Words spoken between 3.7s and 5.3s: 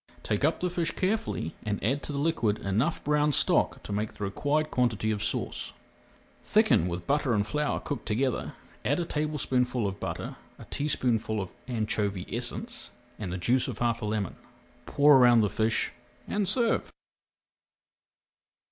to make the required quantity of